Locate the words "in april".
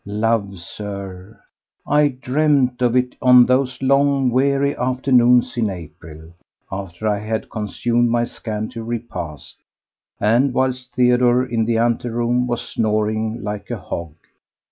5.57-6.33